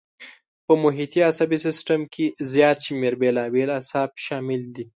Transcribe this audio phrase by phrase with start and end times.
[0.65, 4.83] په محیطي عصبي سیستم کې زیات شمېر بېلابېل اعصاب شامل دي.